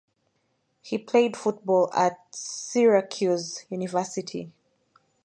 [0.81, 4.51] He played college football at Syracuse University.